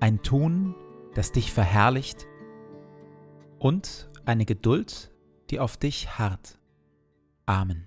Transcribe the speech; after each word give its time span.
ein 0.00 0.22
Tun, 0.22 0.74
das 1.14 1.32
dich 1.32 1.52
verherrlicht 1.52 2.26
und 3.58 4.08
eine 4.24 4.46
Geduld, 4.46 5.12
die 5.50 5.60
auf 5.60 5.76
dich 5.76 6.18
harrt. 6.18 6.58
Amen. 7.46 7.86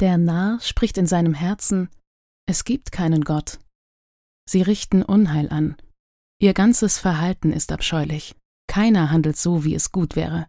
Der 0.00 0.16
Narr 0.16 0.60
spricht 0.60 0.96
in 0.96 1.06
seinem 1.06 1.34
Herzen, 1.34 1.90
es 2.46 2.64
gibt 2.64 2.90
keinen 2.90 3.22
Gott. 3.22 3.58
Sie 4.48 4.62
richten 4.62 5.02
Unheil 5.02 5.50
an. 5.50 5.76
Ihr 6.40 6.54
ganzes 6.54 6.98
Verhalten 6.98 7.52
ist 7.52 7.70
abscheulich. 7.70 8.34
Keiner 8.66 9.10
handelt 9.10 9.36
so, 9.36 9.62
wie 9.64 9.74
es 9.74 9.92
gut 9.92 10.16
wäre. 10.16 10.46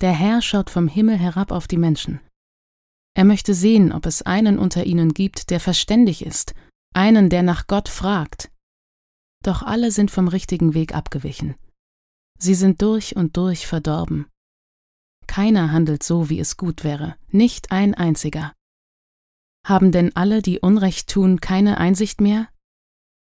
Der 0.00 0.12
Herr 0.12 0.42
schaut 0.42 0.70
vom 0.70 0.86
Himmel 0.86 1.16
herab 1.16 1.50
auf 1.50 1.66
die 1.66 1.76
Menschen. 1.76 2.20
Er 3.16 3.24
möchte 3.24 3.52
sehen, 3.52 3.92
ob 3.92 4.06
es 4.06 4.22
einen 4.22 4.58
unter 4.58 4.84
ihnen 4.84 5.12
gibt, 5.12 5.50
der 5.50 5.58
verständig 5.58 6.24
ist, 6.24 6.54
einen, 6.94 7.30
der 7.30 7.42
nach 7.42 7.66
Gott 7.66 7.88
fragt. 7.88 8.50
Doch 9.42 9.62
alle 9.62 9.90
sind 9.90 10.10
vom 10.10 10.28
richtigen 10.28 10.74
Weg 10.74 10.94
abgewichen. 10.94 11.56
Sie 12.38 12.54
sind 12.54 12.80
durch 12.80 13.16
und 13.16 13.36
durch 13.36 13.66
verdorben. 13.66 14.26
Keiner 15.26 15.72
handelt 15.72 16.04
so, 16.04 16.28
wie 16.28 16.38
es 16.38 16.56
gut 16.56 16.84
wäre, 16.84 17.16
nicht 17.28 17.72
ein 17.72 17.94
einziger. 17.94 18.52
Haben 19.66 19.90
denn 19.90 20.14
alle, 20.14 20.40
die 20.40 20.60
Unrecht 20.60 21.08
tun, 21.10 21.40
keine 21.40 21.78
Einsicht 21.78 22.20
mehr? 22.20 22.48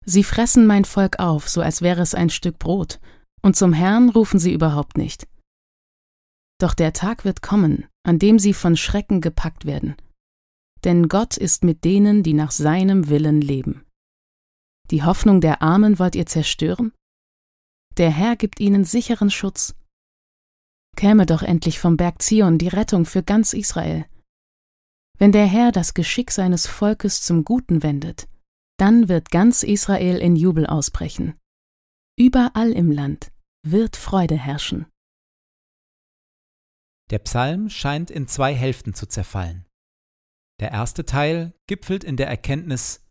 Sie 0.05 0.25
fressen 0.25 0.67
mein 0.67 0.85
Volk 0.85 1.19
auf, 1.19 1.49
so 1.49 1.63
als 1.63 1.83
wäre 1.83 2.03
es 2.03 2.15
ein 2.15 2.31
Stück 2.31 2.59
Brot, 2.59 3.01
und 3.43 3.57
zum 3.57 3.73
Herrn 3.73 4.11
rufen 4.11 4.39
sie 4.39 4.53
überhaupt 4.53 4.99
nicht. 4.99 5.27
Doch 6.61 6.75
der 6.75 6.93
Tag 6.93 7.25
wird 7.25 7.41
kommen, 7.41 7.87
an 8.05 8.19
dem 8.19 8.39
sie 8.39 8.53
von 8.53 8.77
Schrecken 8.77 9.23
gepackt 9.23 9.65
werden. 9.65 9.97
Denn 10.85 11.09
Gott 11.09 11.39
ist 11.39 11.65
mit 11.65 11.85
denen, 11.85 12.23
die 12.23 12.35
nach 12.35 12.51
seinem 12.51 13.09
Willen 13.09 13.41
leben. 13.41 13.87
Die 14.91 15.03
Hoffnung 15.03 15.41
der 15.41 15.63
Armen 15.63 15.99
wollt 15.99 16.15
ihr 16.15 16.27
zerstören? 16.27 16.93
Der 17.97 18.11
Herr 18.11 18.37
gibt 18.37 18.61
ihnen 18.61 18.85
sicheren 18.85 19.31
Schutz. 19.31 19.75
Käme 20.97 21.25
doch 21.25 21.43
endlich 21.43 21.79
vom 21.79 21.97
Berg 21.97 22.21
Zion 22.21 22.59
die 22.59 22.69
Rettung 22.69 23.07
für 23.07 23.23
ganz 23.23 23.55
Israel. 23.55 24.05
Wenn 25.19 25.33
der 25.33 25.47
Herr 25.47 25.73
das 25.73 25.95
Geschick 25.95 26.31
seines 26.31 26.67
Volkes 26.67 27.23
zum 27.23 27.45
Guten 27.45 27.83
wendet, 27.83 28.29
dann 28.79 29.09
wird 29.09 29.31
ganz 29.31 29.63
Israel 29.63 30.19
in 30.19 30.37
Jubel 30.37 30.67
ausbrechen. 30.67 31.39
Überall 32.19 32.73
im 32.73 32.91
Land 32.91 33.33
wird 33.67 33.97
Freude 33.97 34.37
herrschen. 34.37 34.87
Der 37.11 37.19
Psalm 37.19 37.69
scheint 37.69 38.11
in 38.11 38.29
zwei 38.29 38.55
Hälften 38.55 38.95
zu 38.95 39.07
zerfallen. 39.07 39.67
Der 40.61 40.71
erste 40.71 41.05
Teil 41.05 41.55
gipfelt 41.67 42.05
in 42.05 42.17
der 42.17 42.29
Erkenntnis, 42.29 43.07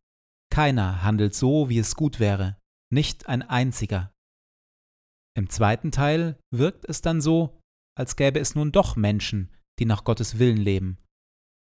keiner 0.51 1.03
handelt 1.03 1.35
so, 1.35 1.69
wie 1.69 1.79
es 1.79 1.95
gut 1.95 2.19
wäre, 2.19 2.57
nicht 2.91 3.27
ein 3.27 3.41
einziger. 3.41 4.11
Im 5.35 5.49
zweiten 5.49 5.91
Teil 5.91 6.39
wirkt 6.51 6.85
es 6.85 7.01
dann 7.01 7.21
so, 7.21 7.59
als 7.97 8.15
gäbe 8.15 8.39
es 8.39 8.55
nun 8.55 8.71
doch 8.71 8.95
Menschen, 8.95 9.55
die 9.79 9.85
nach 9.85 10.03
Gottes 10.03 10.39
Willen 10.39 10.57
leben. 10.57 10.97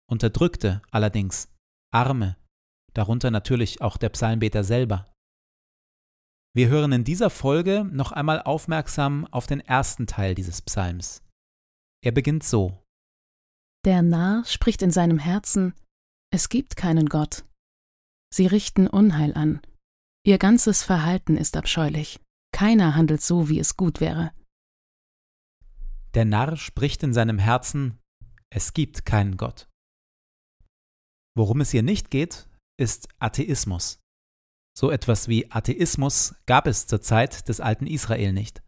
Unterdrückte 0.09 0.81
allerdings, 0.91 1.53
Arme, 1.93 2.37
darunter 2.93 3.31
natürlich 3.31 3.81
auch 3.81 3.97
der 3.97 4.09
Psalmbeter 4.09 4.63
selber. 4.63 5.11
Wir 6.53 6.67
hören 6.67 6.91
in 6.91 7.03
dieser 7.03 7.29
Folge 7.29 7.85
noch 7.85 8.11
einmal 8.11 8.41
aufmerksam 8.41 9.25
auf 9.27 9.47
den 9.47 9.61
ersten 9.61 10.05
Teil 10.05 10.35
dieses 10.35 10.61
Psalms. 10.61 11.23
Er 12.03 12.11
beginnt 12.11 12.43
so. 12.43 12.83
Der 13.85 14.01
Narr 14.01 14.43
spricht 14.45 14.81
in 14.81 14.91
seinem 14.91 15.19
Herzen, 15.19 15.73
es 16.31 16.49
gibt 16.49 16.75
keinen 16.75 17.07
Gott. 17.07 17.45
Sie 18.33 18.47
richten 18.47 18.87
Unheil 18.87 19.33
an. 19.33 19.61
Ihr 20.25 20.37
ganzes 20.37 20.83
Verhalten 20.83 21.35
ist 21.35 21.57
abscheulich. 21.57 22.19
Keiner 22.53 22.95
handelt 22.95 23.21
so, 23.21 23.49
wie 23.49 23.59
es 23.59 23.75
gut 23.75 23.99
wäre. 23.99 24.31
Der 26.13 26.25
Narr 26.25 26.57
spricht 26.57 27.03
in 27.03 27.13
seinem 27.13 27.39
Herzen, 27.39 27.99
es 28.49 28.73
gibt 28.73 29.05
keinen 29.05 29.37
Gott. 29.37 29.69
Worum 31.35 31.61
es 31.61 31.71
hier 31.71 31.83
nicht 31.83 32.11
geht, 32.11 32.49
ist 32.77 33.07
Atheismus. 33.19 33.99
So 34.77 34.91
etwas 34.91 35.27
wie 35.27 35.51
Atheismus 35.51 36.35
gab 36.45 36.67
es 36.67 36.87
zur 36.87 37.01
Zeit 37.01 37.47
des 37.47 37.59
alten 37.59 37.87
Israel 37.87 38.33
nicht. 38.33 38.61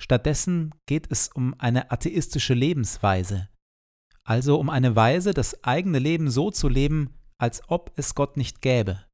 Stattdessen 0.00 0.74
geht 0.86 1.10
es 1.10 1.28
um 1.28 1.54
eine 1.58 1.90
atheistische 1.90 2.54
Lebensweise, 2.54 3.48
also 4.24 4.58
um 4.58 4.70
eine 4.70 4.94
Weise, 4.94 5.34
das 5.34 5.64
eigene 5.64 5.98
Leben 5.98 6.30
so 6.30 6.50
zu 6.50 6.68
leben, 6.68 7.14
als 7.40 7.62
ob 7.68 7.92
es 7.96 8.14
Gott 8.14 8.36
nicht 8.36 8.62
gäbe. 8.62 9.04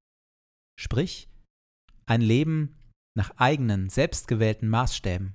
Sprich, 0.78 1.28
ein 2.06 2.20
Leben 2.20 2.76
nach 3.16 3.31
eigenen, 3.36 3.88
selbstgewählten 3.88 4.69
Maßstäben. 4.69 5.34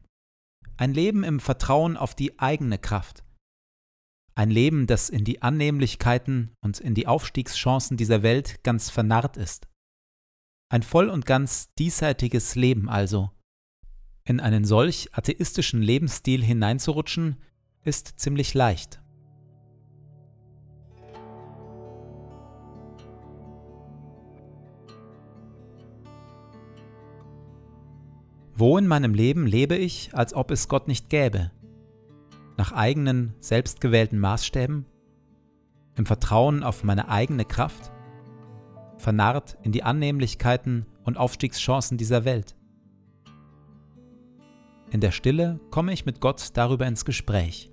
Ein 0.77 0.93
Leben 0.93 1.23
im 1.23 1.39
Vertrauen 1.39 1.97
auf 1.97 2.13
die 2.15 2.39
eigene 2.39 2.77
Kraft. 2.77 3.23
Ein 4.35 4.51
Leben, 4.51 4.87
das 4.87 5.09
in 5.09 5.25
die 5.25 5.41
Annehmlichkeiten 5.41 6.53
und 6.63 6.79
in 6.79 6.93
die 6.93 7.07
Aufstiegschancen 7.07 7.97
dieser 7.97 8.23
Welt 8.23 8.63
ganz 8.63 8.89
vernarrt 8.89 9.35
ist. 9.35 9.67
Ein 10.71 10.83
voll 10.83 11.09
und 11.09 11.25
ganz 11.25 11.73
diesseitiges 11.75 12.55
Leben 12.55 12.89
also. 12.89 13.31
In 14.23 14.39
einen 14.39 14.65
solch 14.65 15.09
atheistischen 15.13 15.81
Lebensstil 15.81 16.43
hineinzurutschen, 16.43 17.37
ist 17.83 18.19
ziemlich 18.19 18.53
leicht. 18.53 19.01
Wo 28.59 28.77
in 28.77 28.87
meinem 28.87 29.13
Leben 29.13 29.47
lebe 29.47 29.77
ich, 29.77 30.13
als 30.13 30.33
ob 30.33 30.51
es 30.51 30.67
Gott 30.67 30.89
nicht 30.89 31.09
gäbe? 31.09 31.51
Nach 32.57 32.73
eigenen, 32.73 33.33
selbstgewählten 33.39 34.19
Maßstäben? 34.19 34.85
Im 35.95 36.05
Vertrauen 36.05 36.61
auf 36.63 36.83
meine 36.83 37.07
eigene 37.07 37.45
Kraft? 37.45 37.89
Vernarrt 38.97 39.57
in 39.63 39.71
die 39.71 39.83
Annehmlichkeiten 39.83 40.85
und 41.05 41.15
Aufstiegschancen 41.15 41.97
dieser 41.97 42.25
Welt? 42.25 42.58
In 44.91 45.01
der 45.01 45.11
Stille 45.11 45.59
komme 45.69 45.93
ich 45.93 46.05
mit 46.05 46.19
Gott 46.19 46.49
darüber 46.55 46.87
ins 46.87 47.05
Gespräch. 47.05 47.69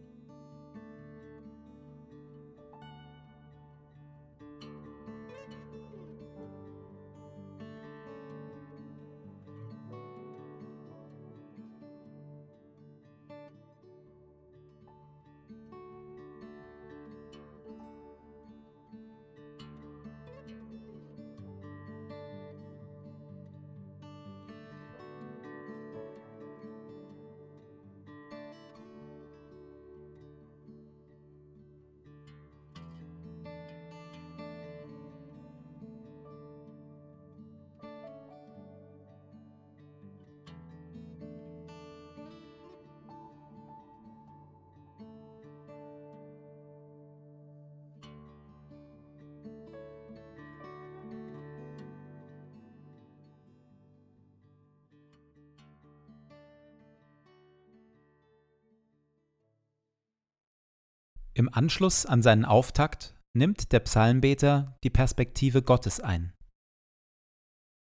Im 61.37 61.53
Anschluss 61.53 62.07
an 62.07 62.23
seinen 62.23 62.47
Auftakt 62.47 63.15
nimmt 63.35 63.71
der 63.73 63.81
Psalmbeter 63.81 64.75
die 64.83 64.89
Perspektive 64.89 65.61
Gottes 65.61 66.01
ein. 66.01 66.33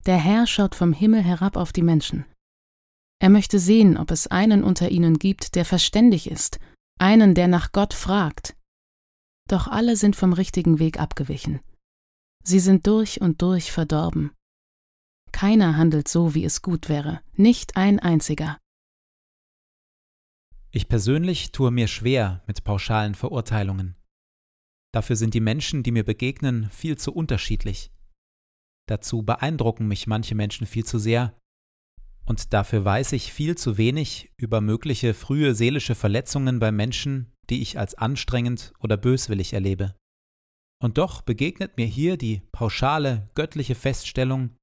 Der 0.05 0.17
Herr 0.17 0.45
schaut 0.45 0.75
vom 0.75 0.91
Himmel 0.91 1.23
herab 1.23 1.55
auf 1.55 1.71
die 1.71 1.81
Menschen. 1.81 2.25
Er 3.21 3.29
möchte 3.29 3.57
sehen, 3.57 3.97
ob 3.97 4.11
es 4.11 4.27
einen 4.27 4.61
unter 4.61 4.91
ihnen 4.91 5.19
gibt, 5.19 5.55
der 5.55 5.63
verständig 5.63 6.29
ist, 6.29 6.59
einen, 6.99 7.33
der 7.33 7.47
nach 7.47 7.71
Gott 7.71 7.93
fragt. 7.93 8.57
Doch 9.47 9.67
alle 9.67 9.95
sind 9.95 10.17
vom 10.17 10.33
richtigen 10.33 10.79
Weg 10.79 10.99
abgewichen. 10.99 11.61
Sie 12.43 12.59
sind 12.59 12.87
durch 12.87 13.21
und 13.21 13.41
durch 13.41 13.71
verdorben. 13.71 14.31
Keiner 15.31 15.77
handelt 15.77 16.09
so, 16.09 16.35
wie 16.35 16.43
es 16.43 16.61
gut 16.61 16.89
wäre, 16.89 17.21
nicht 17.37 17.77
ein 17.77 17.99
einziger. 17.99 18.57
Ich 20.71 20.87
persönlich 20.87 21.51
tue 21.51 21.71
mir 21.71 21.87
schwer 21.87 22.43
mit 22.45 22.63
pauschalen 22.63 23.15
Verurteilungen. 23.15 23.95
Dafür 24.93 25.15
sind 25.15 25.33
die 25.33 25.39
Menschen, 25.39 25.83
die 25.83 25.91
mir 25.91 26.03
begegnen, 26.03 26.69
viel 26.69 26.97
zu 26.97 27.13
unterschiedlich. 27.13 27.91
Dazu 28.87 29.23
beeindrucken 29.23 29.87
mich 29.87 30.07
manche 30.07 30.35
Menschen 30.35 30.65
viel 30.65 30.85
zu 30.85 30.99
sehr, 30.99 31.35
und 32.25 32.53
dafür 32.53 32.85
weiß 32.85 33.13
ich 33.13 33.33
viel 33.33 33.57
zu 33.57 33.77
wenig 33.77 34.31
über 34.37 34.61
mögliche 34.61 35.15
frühe 35.15 35.55
seelische 35.55 35.95
Verletzungen 35.95 36.59
bei 36.59 36.71
Menschen, 36.71 37.33
die 37.49 37.63
ich 37.63 37.79
als 37.79 37.95
anstrengend 37.95 38.71
oder 38.79 38.97
böswillig 38.97 39.53
erlebe. 39.53 39.95
Und 40.79 40.99
doch 40.99 41.21
begegnet 41.21 41.77
mir 41.77 41.87
hier 41.87 42.17
die 42.17 42.43
pauschale 42.51 43.29
göttliche 43.33 43.73
Feststellung, 43.73 44.55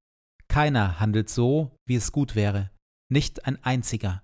keiner 0.47 1.01
handelt 1.01 1.29
so, 1.29 1.75
wie 1.85 1.95
es 1.95 2.13
gut 2.13 2.35
wäre, 2.35 2.71
nicht 3.11 3.45
ein 3.45 3.61
einziger. 3.63 4.23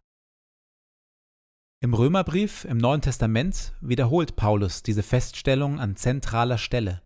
Im 1.83 1.93
Römerbrief 1.93 2.63
im 2.63 2.77
Neuen 2.77 3.01
Testament 3.01 3.73
wiederholt 3.81 4.37
Paulus 4.37 4.83
diese 4.83 5.03
Feststellung 5.03 5.81
an 5.81 5.97
zentraler 5.97 6.57
Stelle. 6.57 7.03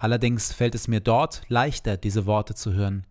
Allerdings 0.00 0.52
fällt 0.52 0.76
es 0.76 0.86
mir 0.86 1.00
dort 1.00 1.42
leichter, 1.48 1.96
diese 1.96 2.26
Worte 2.26 2.54
zu 2.54 2.74
hören. 2.74 3.08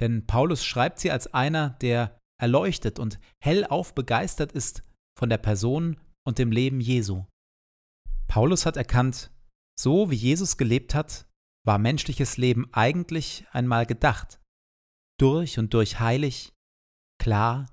Denn 0.00 0.24
Paulus 0.24 0.64
schreibt 0.64 1.00
sie 1.00 1.10
als 1.10 1.34
einer, 1.34 1.70
der 1.80 2.16
erleuchtet 2.40 3.00
und 3.00 3.18
hellauf 3.42 3.92
begeistert 3.92 4.52
ist 4.52 4.84
von 5.18 5.30
der 5.30 5.38
Person 5.38 5.98
und 6.24 6.38
dem 6.38 6.52
Leben 6.52 6.80
Jesu. 6.80 7.24
Paulus 8.28 8.66
hat 8.66 8.76
erkannt, 8.76 9.32
so 9.76 10.12
wie 10.12 10.16
Jesus 10.16 10.58
gelebt 10.58 10.94
hat, 10.94 11.26
war 11.66 11.78
menschliches 11.78 12.36
Leben 12.36 12.72
eigentlich 12.72 13.44
einmal 13.50 13.84
gedacht, 13.84 14.40
durch 15.18 15.58
und 15.58 15.74
durch 15.74 15.98
heilig, 15.98 16.52
klar, 17.18 17.66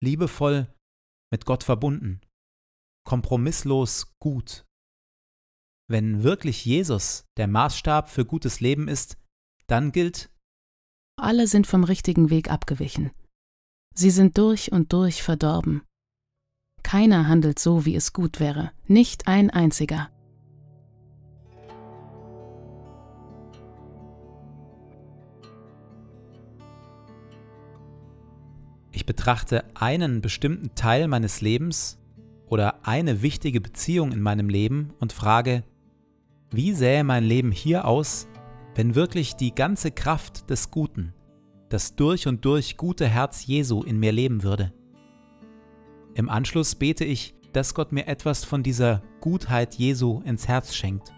liebevoll 0.00 0.72
mit 1.34 1.46
Gott 1.46 1.64
verbunden, 1.64 2.20
kompromisslos 3.04 4.14
gut. 4.20 4.64
Wenn 5.90 6.22
wirklich 6.22 6.64
Jesus 6.64 7.24
der 7.36 7.48
Maßstab 7.48 8.08
für 8.08 8.24
gutes 8.24 8.60
Leben 8.60 8.86
ist, 8.86 9.18
dann 9.66 9.90
gilt, 9.90 10.30
alle 11.16 11.48
sind 11.48 11.66
vom 11.66 11.82
richtigen 11.82 12.30
Weg 12.30 12.52
abgewichen. 12.52 13.10
Sie 13.96 14.10
sind 14.10 14.38
durch 14.38 14.70
und 14.70 14.92
durch 14.92 15.24
verdorben. 15.24 15.82
Keiner 16.84 17.26
handelt 17.26 17.58
so, 17.58 17.84
wie 17.84 17.96
es 17.96 18.12
gut 18.12 18.38
wäre, 18.38 18.70
nicht 18.86 19.26
ein 19.26 19.50
einziger. 19.50 20.12
Ich 28.94 29.06
betrachte 29.06 29.64
einen 29.74 30.20
bestimmten 30.20 30.76
Teil 30.76 31.08
meines 31.08 31.40
Lebens 31.40 31.98
oder 32.46 32.86
eine 32.86 33.22
wichtige 33.22 33.60
Beziehung 33.60 34.12
in 34.12 34.22
meinem 34.22 34.48
Leben 34.48 34.92
und 35.00 35.12
frage, 35.12 35.64
wie 36.52 36.72
sähe 36.72 37.02
mein 37.02 37.24
Leben 37.24 37.50
hier 37.50 37.86
aus, 37.86 38.28
wenn 38.76 38.94
wirklich 38.94 39.34
die 39.34 39.52
ganze 39.52 39.90
Kraft 39.90 40.48
des 40.48 40.70
Guten, 40.70 41.12
das 41.70 41.96
durch 41.96 42.28
und 42.28 42.44
durch 42.44 42.76
gute 42.76 43.08
Herz 43.08 43.44
Jesu 43.44 43.82
in 43.82 43.98
mir 43.98 44.12
leben 44.12 44.44
würde? 44.44 44.72
Im 46.14 46.28
Anschluss 46.28 46.76
bete 46.76 47.04
ich, 47.04 47.34
dass 47.52 47.74
Gott 47.74 47.90
mir 47.90 48.06
etwas 48.06 48.44
von 48.44 48.62
dieser 48.62 49.02
Gutheit 49.20 49.74
Jesu 49.74 50.22
ins 50.24 50.46
Herz 50.46 50.72
schenkt 50.72 51.13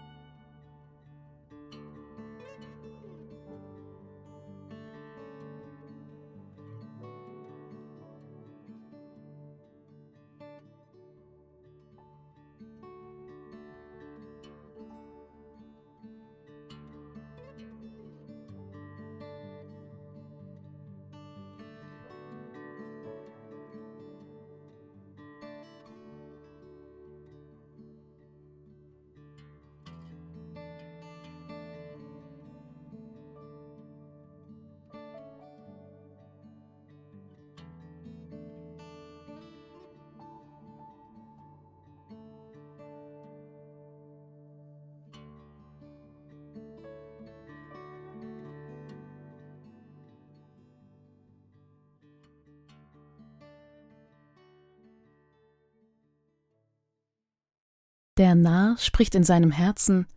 Der 58.17 58.35
Narr 58.35 58.77
spricht 58.77 59.15
in 59.15 59.23
seinem 59.23 59.51
Herzen, 59.51 60.07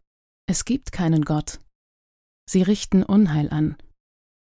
es 0.47 0.65
gibt 0.65 0.93
keinen 0.93 1.25
Gott. 1.25 1.61
Sie 2.49 2.63
richten 2.63 3.03
Unheil 3.03 3.51
an, 3.51 3.77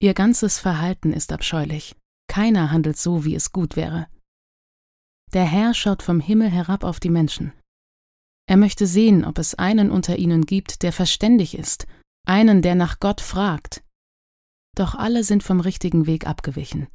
Ihr 0.03 0.15
ganzes 0.15 0.59
Verhalten 0.59 1.13
ist 1.13 1.31
abscheulich. 1.31 1.95
Keiner 2.27 2.71
handelt 2.71 2.97
so, 2.97 3.25
wie 3.25 3.35
es 3.35 3.53
gut 3.53 3.77
wäre. 3.77 4.09
Der 5.35 5.45
Herr 5.45 5.75
schaut 5.75 6.03
vom 6.03 6.21
Himmel 6.21 6.49
herab 6.49 6.85
auf 6.85 7.01
die 7.01 7.11
Menschen. 7.11 7.53
Er 8.49 8.57
möchte 8.57 8.87
sehen, 8.87 9.25
ob 9.25 9.39
es 9.39 9.55
einen 9.55 9.91
unter 9.91 10.17
ihnen 10.17 10.47
gibt, 10.47 10.83
der 10.83 10.93
verständig 10.93 11.55
ist, 11.55 11.87
einen, 12.27 12.63
der 12.63 12.75
nach 12.75 12.99
Gott 12.99 13.21
fragt. 13.21 13.85
Doch 14.75 14.95
alle 14.95 15.23
sind 15.23 15.43
vom 15.43 15.61
richtigen 15.61 16.07
Weg 16.07 16.27
abgewichen. 16.27 16.89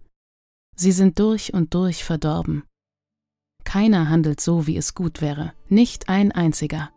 Sie 0.76 0.92
sind 0.92 1.20
durch 1.20 1.54
und 1.54 1.74
durch 1.76 2.04
verdorben. 2.04 2.64
Keiner 3.66 4.10
handelt 4.10 4.40
so, 4.40 4.68
wie 4.68 4.78
es 4.78 4.96
gut 4.96 5.22
wäre, 5.22 5.52
nicht 5.68 6.08
ein 6.08 6.32
einziger. 6.32 6.92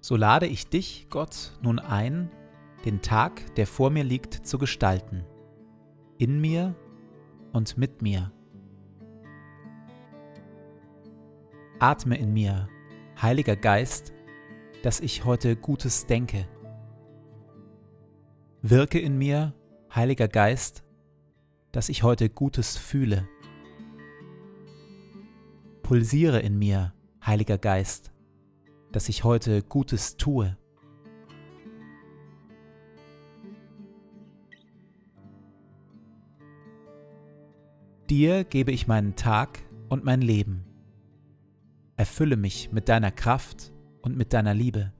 So 0.00 0.16
lade 0.16 0.46
ich 0.46 0.68
dich, 0.68 1.06
Gott, 1.10 1.52
nun 1.62 1.78
ein, 1.78 2.30
den 2.84 3.00
Tag, 3.00 3.54
der 3.54 3.66
vor 3.66 3.90
mir 3.90 4.04
liegt, 4.04 4.34
zu 4.34 4.58
gestalten. 4.58 5.24
In 6.18 6.40
mir 6.40 6.74
und 7.52 7.78
mit 7.78 8.02
mir. 8.02 8.32
Atme 11.78 12.18
in 12.18 12.32
mir, 12.32 12.68
Heiliger 13.22 13.56
Geist, 13.56 14.12
dass 14.82 15.00
ich 15.00 15.24
heute 15.24 15.56
Gutes 15.56 16.06
denke. 16.06 16.48
Wirke 18.62 18.98
in 18.98 19.18
mir, 19.18 19.54
Heiliger 19.94 20.28
Geist, 20.28 20.84
dass 21.72 21.88
ich 21.88 22.02
heute 22.02 22.30
Gutes 22.30 22.76
fühle. 22.76 23.28
Pulsiere 25.82 26.40
in 26.40 26.58
mir, 26.58 26.94
Heiliger 27.24 27.58
Geist, 27.58 28.12
dass 28.92 29.08
ich 29.08 29.24
heute 29.24 29.62
Gutes 29.62 30.16
tue. 30.16 30.56
Dir 38.08 38.44
gebe 38.44 38.72
ich 38.72 38.88
meinen 38.88 39.14
Tag 39.14 39.60
und 39.88 40.04
mein 40.04 40.20
Leben. 40.20 40.64
Erfülle 41.96 42.36
mich 42.36 42.72
mit 42.72 42.88
deiner 42.88 43.10
Kraft 43.10 43.72
und 44.02 44.16
mit 44.16 44.32
deiner 44.32 44.54
Liebe, 44.54 44.92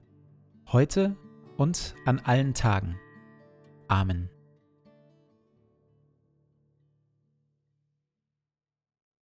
heute 0.71 1.15
und 1.57 1.95
an 2.05 2.19
allen 2.19 2.53
Tagen. 2.53 2.97
Amen. 3.87 4.29